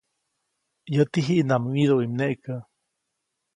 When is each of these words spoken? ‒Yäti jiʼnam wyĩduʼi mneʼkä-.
‒Yäti 0.93 1.19
jiʼnam 1.27 1.63
wyĩduʼi 1.73 2.05
mneʼkä-. 2.13 2.57